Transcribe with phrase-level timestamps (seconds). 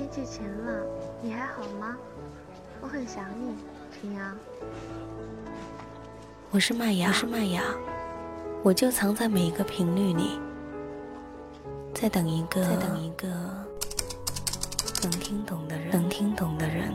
[0.00, 0.82] 天气晴了，
[1.20, 1.94] 你还好吗？
[2.80, 3.54] 我很想你，
[3.92, 4.34] 平阳。
[6.50, 7.62] 我是麦芽，我是麦芽，
[8.62, 10.40] 我就藏在每一个频率里，
[11.92, 13.28] 在等一个，在等一个。
[15.02, 16.94] 能听懂的人，能听懂的人。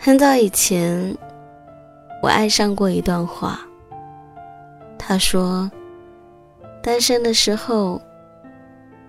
[0.00, 1.16] 很早以前，
[2.22, 3.60] 我爱上过一段话。
[4.96, 5.68] 他说
[6.80, 8.00] ：“单身的时候，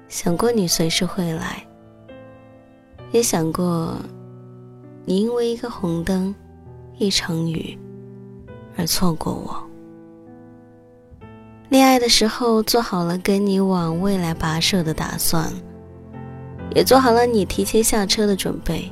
[0.08, 1.64] 想过你随时会来，
[3.12, 3.98] 也想过
[5.06, 6.34] 你因为一个红灯、
[6.98, 7.78] 一场雨
[8.76, 9.64] 而错过我。
[11.70, 15.54] 恋爱的时候，做好了跟你往未来跋涉的打算，
[16.74, 18.92] 也做好了你提前下车的准备。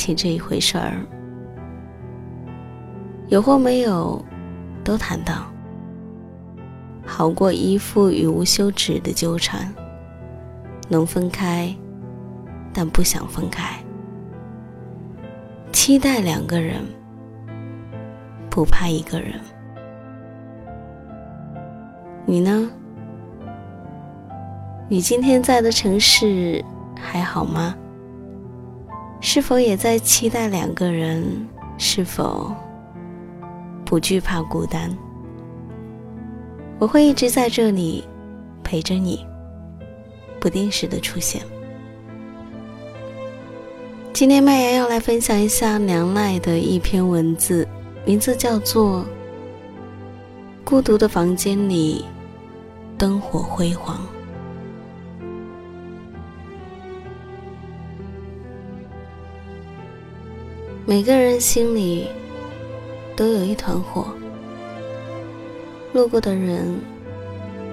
[0.00, 0.96] 爱情这一回事儿，
[3.28, 4.24] 有或没有。”
[4.82, 5.44] 都坦荡，
[7.04, 9.70] 好过一副与无休止的纠缠。
[10.88, 11.76] 能分开，
[12.72, 13.78] 但不想分开。
[15.70, 16.80] 期待两个人，
[18.48, 19.38] 不怕一个人。
[22.24, 22.70] 你呢？
[24.88, 26.64] 你今天在的城市
[26.98, 27.76] 还好吗？
[29.32, 31.24] 是否也在期待两个人？
[31.78, 32.52] 是否？
[33.84, 34.90] 不惧怕孤单，
[36.80, 38.02] 我会一直在这里
[38.64, 39.24] 陪着你，
[40.40, 41.40] 不定时的出现。
[44.12, 47.64] 今天麦芽要来分享一下梁赖的一篇文字，
[48.04, 49.02] 名字叫做
[50.64, 52.04] 《孤独的房间里，
[52.98, 53.96] 灯火辉煌》。
[60.86, 62.08] 每个人心里。
[63.16, 64.06] 都有一团火，
[65.92, 66.80] 路过的人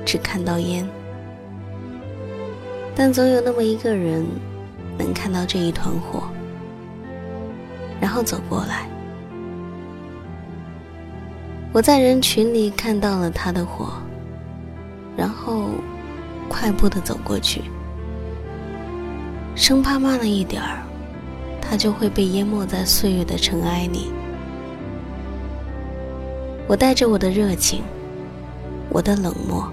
[0.05, 0.85] 只看到烟，
[2.93, 4.25] 但总有那么一个人
[4.97, 6.23] 能看到这一团火，
[8.01, 8.89] 然后走过来。
[11.71, 13.93] 我在人群里看到了他的火，
[15.15, 15.69] 然后
[16.49, 17.61] 快步的走过去，
[19.55, 20.83] 生怕慢了一点儿，
[21.69, 24.11] 他就会被淹没在岁月的尘埃里。
[26.67, 27.81] 我带着我的热情，
[28.89, 29.67] 我的冷漠，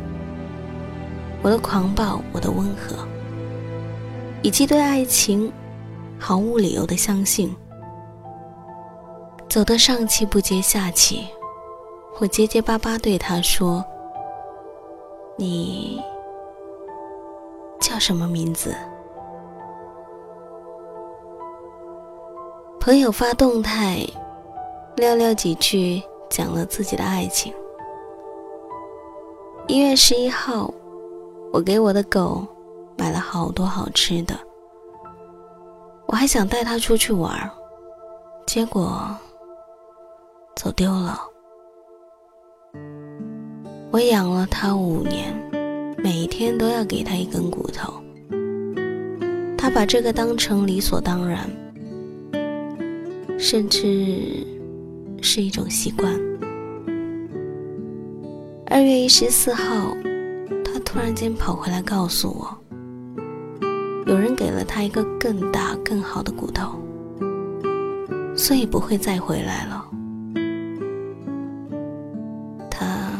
[1.42, 2.96] 我的狂暴，我的温和，
[4.42, 5.52] 以及对爱情
[6.18, 7.54] 毫无理由的相信，
[9.48, 11.26] 走得上气不接下气。
[12.20, 13.84] 我结结巴巴对他说
[15.36, 16.00] ：“你
[17.80, 18.72] 叫什么名字？”
[22.84, 24.06] 朋友发动态，
[24.94, 26.02] 寥寥几句。
[26.28, 27.50] 讲了自己的爱情。
[29.68, 30.70] 一月十一号，
[31.50, 32.46] 我给我的狗
[32.98, 34.34] 买了好多好吃的，
[36.06, 37.50] 我还想带它出去玩，
[38.46, 39.16] 结果
[40.56, 41.18] 走丢了。
[43.92, 45.34] 我养了它五年，
[45.96, 47.94] 每天都要给它一根骨头。
[49.56, 51.48] 他把这个当成理所当然，
[53.44, 54.42] 甚至
[55.20, 56.18] 是一种习惯。
[58.64, 59.94] 二月一十四号，
[60.64, 62.58] 他突然间跑回来告诉我，
[64.06, 66.80] 有人给了他一个更大、更好的骨头，
[68.34, 69.90] 所以不会再回来了。
[72.70, 73.10] 他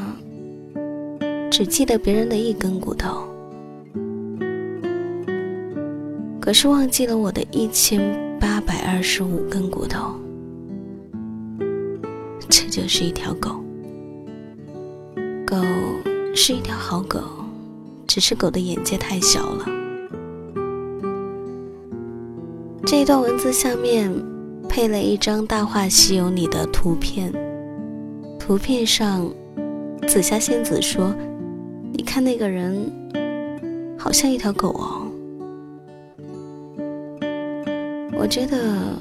[1.51, 3.29] 只记得别人的一根骨头。
[6.41, 8.01] 可是忘记了我的一千
[8.41, 10.15] 八百二十五根骨头，
[12.49, 13.63] 这就是一条狗。
[15.47, 15.57] 狗
[16.35, 17.21] 是一条好狗，
[18.07, 19.67] 只是狗的眼界太小了。
[22.87, 24.13] 这一段文字下面
[24.69, 27.33] 配了一张《大话西游》里的图片，
[28.39, 29.29] 图片上
[30.07, 31.15] 紫霞仙子说
[31.93, 32.93] ：“你看那个人，
[33.99, 35.03] 好像一条狗哦。”
[38.25, 38.99] 我觉得，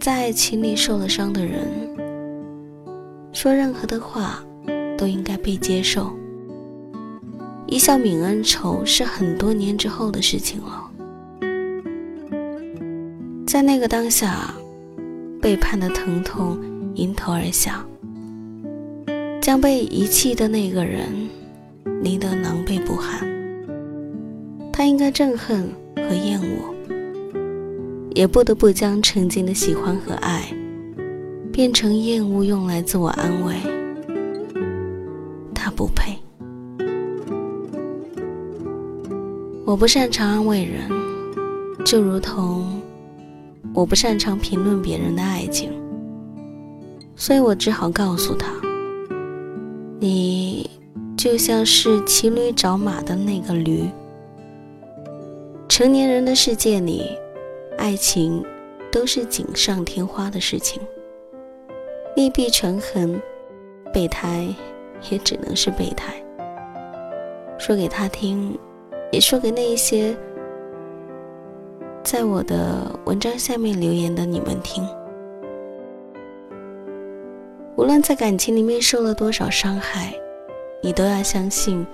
[0.00, 1.68] 在爱情里受了伤的人，
[3.32, 4.44] 说任何的话
[4.98, 6.10] 都应该被接受。
[7.68, 10.90] 一笑泯恩仇是很多年之后的事情了。
[13.46, 14.52] 在那个当下，
[15.40, 16.58] 背叛的疼痛
[16.96, 17.86] 迎头而下，
[19.40, 21.06] 将被遗弃的那个人
[22.02, 23.20] 离得狼狈不堪。
[24.72, 26.79] 他应该憎恨和厌恶。
[28.12, 30.52] 也不得不将曾经的喜欢和爱，
[31.52, 33.54] 变成厌恶，用来自我安慰。
[35.54, 36.16] 他不配。
[39.64, 40.90] 我不擅长安慰人，
[41.84, 42.82] 就如同
[43.72, 45.70] 我不擅长评论别人的爱情，
[47.14, 48.48] 所以我只好告诉他：
[50.00, 50.68] 你
[51.16, 53.88] 就像是骑驴找马的那个驴。
[55.68, 57.04] 成年人的世界里。
[57.80, 58.44] 爱情
[58.92, 60.82] 都是锦上添花的事情，
[62.14, 63.18] 利弊权衡，
[63.90, 64.54] 备胎
[65.10, 66.12] 也只能是备胎。
[67.58, 68.54] 说给他听，
[69.10, 70.14] 也说给那一些
[72.02, 74.86] 在我的文章下面留言的你们听。
[77.76, 80.12] 无论在感情里面受了多少伤害，
[80.82, 81.86] 你都要相信，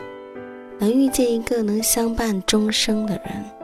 [0.80, 3.55] 能遇见一个能相伴终生的人。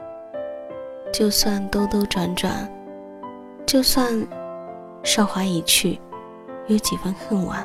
[1.13, 2.67] 就算兜兜转转，
[3.67, 4.11] 就算
[5.03, 5.99] 韶华已去，
[6.65, 7.63] 有几分恨晚，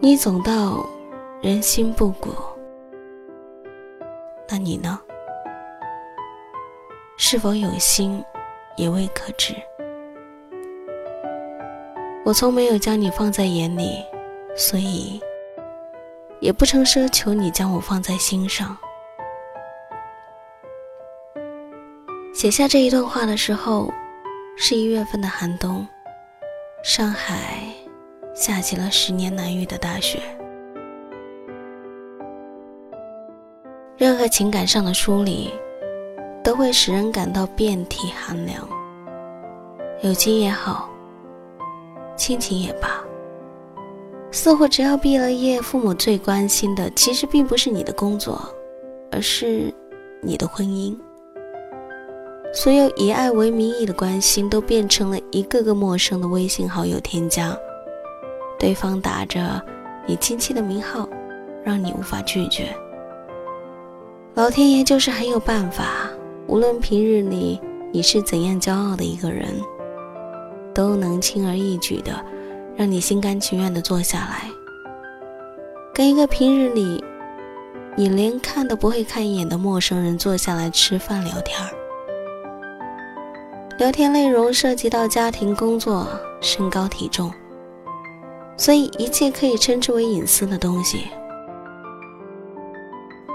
[0.00, 0.84] 你总道
[1.40, 2.30] 人心不古。
[4.48, 4.98] 那你呢？
[7.16, 8.22] 是否有心，
[8.76, 9.54] 也未可知。
[12.24, 14.04] 我从没有将你放在眼里，
[14.56, 15.20] 所以
[16.40, 18.76] 也不曾奢求你将我放在心上。
[22.42, 23.88] 写下这一段话的时候，
[24.56, 25.86] 是一月份的寒冬，
[26.82, 27.72] 上海
[28.34, 30.18] 下起了十年难遇的大雪。
[33.96, 35.48] 任何情感上的疏离，
[36.42, 38.68] 都会使人感到遍体寒凉。
[40.00, 40.90] 友情也好，
[42.16, 42.88] 亲情也罢，
[44.32, 48.44] 似乎只要毕了业，父母最关心的其实并不是你的工作，
[49.12, 49.72] 而是
[50.20, 50.92] 你的婚姻。
[52.54, 57.56] 所有以爱为名义的关心，都变成了一个个陌生的微信好友添加，
[58.58, 59.60] 对方打着
[60.06, 61.08] 你亲戚的名号，
[61.64, 62.68] 让你无法拒绝。
[64.34, 66.10] 老天爷就是很有办法，
[66.46, 67.58] 无论平日里
[67.90, 69.48] 你是怎样骄傲的一个人，
[70.74, 72.22] 都能轻而易举的
[72.76, 74.50] 让你心甘情愿的坐下来，
[75.94, 77.02] 跟一个平日里
[77.96, 81.81] 你连看都不会看一眼的陌生人坐下来吃饭聊天儿。
[83.78, 86.06] 聊天内容涉及到家庭、工作、
[86.40, 87.32] 身高、体重，
[88.56, 91.08] 所以一切可以称之为隐私的东西，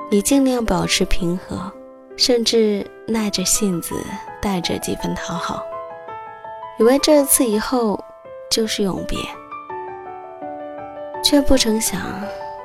[0.09, 1.71] 你尽量保持平和，
[2.15, 3.95] 甚至耐着性子
[4.41, 5.63] 带着几分讨好，
[6.79, 7.99] 以为这次以后
[8.49, 9.17] 就是永别，
[11.23, 11.99] 却不成想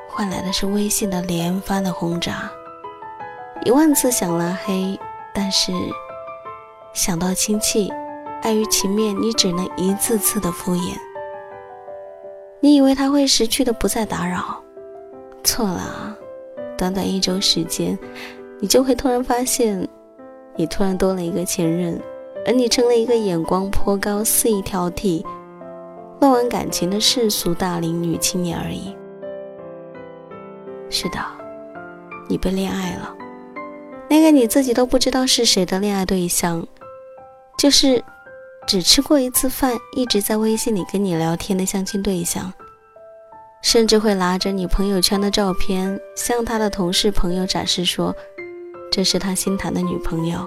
[0.07, 2.49] 换来的是微信的连番的轰炸，
[3.65, 4.97] 一万次想拉黑，
[5.33, 5.73] 但是。
[6.93, 7.91] 想到亲戚，
[8.43, 10.95] 碍于情面，你只能一次次的敷衍。
[12.59, 14.61] 你以为他会识趣的不再打扰，
[15.43, 16.15] 错了。
[16.77, 17.97] 短短一周时间，
[18.59, 19.87] 你就会突然发现，
[20.55, 21.99] 你突然多了一个前任，
[22.45, 25.25] 而你成了一个眼光颇高、肆意挑剔、
[26.19, 28.95] 乱玩感情的世俗大龄女青年而已。
[30.89, 31.19] 是的，
[32.29, 33.15] 你被恋爱了，
[34.09, 36.65] 那个你自己都不知道是谁的恋爱对象，
[37.63, 38.03] 就是
[38.67, 42.51] 只吃过一次饭，一直在微信里跟你聊天的相亲对象，
[43.61, 48.13] 甚至会拿着你朋友圈的照片向他的同事朋友展示说，
[48.91, 50.45] 这是他新谈的女朋友。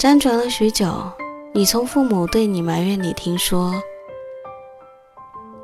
[0.00, 1.12] 辗转了许久，
[1.54, 3.72] 你从父母对你埋怨里听说，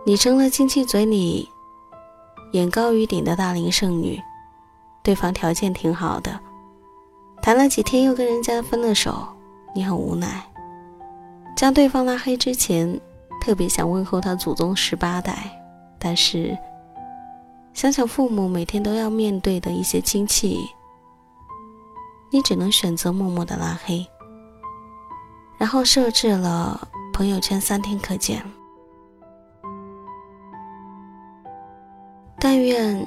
[0.06, 1.49] 你成了亲戚嘴里。
[2.52, 4.21] 眼高于顶的大龄剩女，
[5.02, 6.38] 对方条件挺好的，
[7.42, 9.26] 谈了几天又跟人家分了手，
[9.75, 10.42] 你很无奈。
[11.56, 13.00] 将对方拉黑之前，
[13.40, 15.50] 特别想问候他祖宗十八代，
[15.99, 16.56] 但是
[17.75, 20.56] 想想父母每天都要面对的一些亲戚，
[22.30, 24.06] 你只能选择默默的拉黑，
[25.58, 28.40] 然后设置了朋友圈三天可见。
[32.38, 33.04] 但愿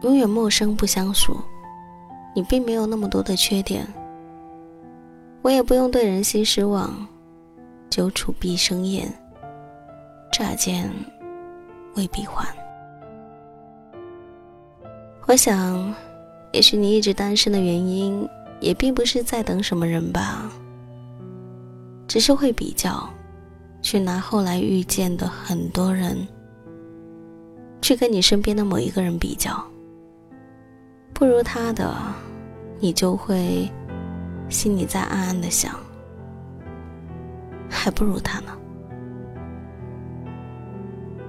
[0.00, 1.36] 永远陌生不相熟，
[2.34, 3.86] 你并没有那么多的缺点，
[5.42, 6.94] 我也不用对人心失望，
[7.90, 9.12] 久处必生厌，
[10.32, 10.90] 乍见
[11.94, 12.46] 未必还。
[15.26, 15.94] 我想，
[16.52, 18.28] 也许你一直单身的原因，
[18.60, 20.50] 也并不是在等什么人吧，
[22.08, 23.08] 只是会比较，
[23.82, 26.26] 去拿后来遇见的很多人。
[27.80, 29.60] 去跟你身边的某一个人比较，
[31.12, 31.92] 不如他的，
[32.82, 33.70] 你就会
[34.48, 35.78] 心里在暗暗的想，
[37.70, 38.52] 还不如他呢。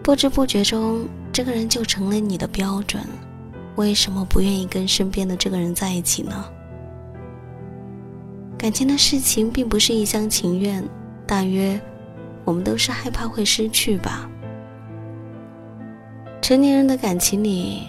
[0.01, 3.03] 不知不觉中，这个人就成了你的标准。
[3.75, 6.43] 为什么不愿意跟身边的这个人在一起呢？
[8.57, 10.83] 感情的事情并不是一厢情愿，
[11.27, 11.79] 大约
[12.45, 14.27] 我们都是害怕会失去吧。
[16.41, 17.83] 成年人的感情里，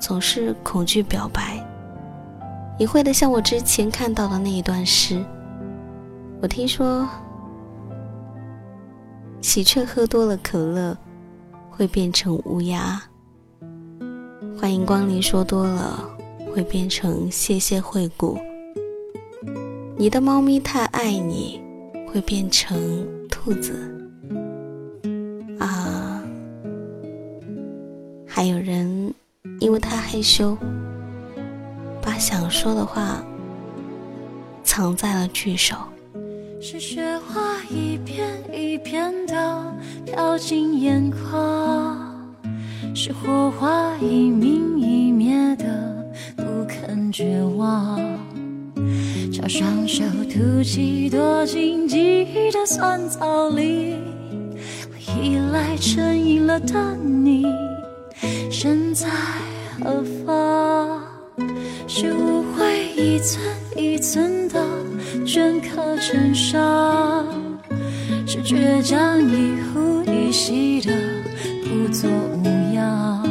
[0.00, 1.64] 总是恐惧表白。
[2.76, 5.24] 你会的，像我之前看到的那一段诗。
[6.42, 7.08] 我听说，
[9.40, 10.96] 喜鹊喝多了可乐，
[11.70, 13.00] 会变成乌鸦；
[14.60, 16.04] 欢迎光临说多了，
[16.52, 18.36] 会变成谢谢惠顾；
[19.96, 21.60] 你的猫咪太爱你，
[22.12, 23.72] 会变成兔子。
[25.60, 26.20] 啊
[28.26, 29.14] 还有人
[29.60, 30.58] 因为太害羞，
[32.04, 33.24] 把想说的话
[34.62, 35.74] 藏在了句首。
[36.60, 41.98] 是雪花一片一片的飘进眼眶，
[42.94, 46.06] 是火花一明一灭的
[46.36, 47.98] 不肯绝望。
[49.32, 53.96] 朝双手吐气，躲进记忆的酸草里，
[54.90, 57.44] 我依赖成瘾了的你。
[58.50, 59.06] 身在
[59.82, 60.63] 何方？
[61.86, 63.40] 是误会一寸
[63.76, 64.60] 一寸的
[65.26, 67.26] 镌刻成伤，
[68.26, 70.92] 是倔强一呼一吸的
[71.62, 73.22] 不作无恙。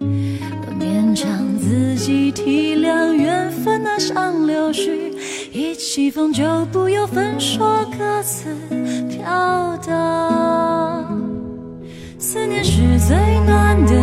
[0.00, 5.12] 多勉强自己体谅缘分那像柳絮，
[5.52, 8.46] 一起风就不由分说各自
[9.08, 11.20] 飘荡。
[12.18, 13.94] 思念是最暖的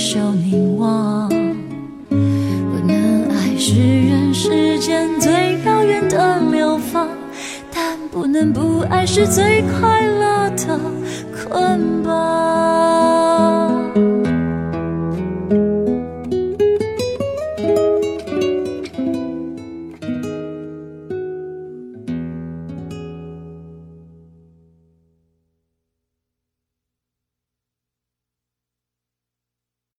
[0.00, 1.28] 回首凝望。
[2.08, 7.06] 不能爱是人世间最遥远的流放，
[7.70, 10.80] 但不能不爱是最快乐的
[11.36, 11.99] 捆绑。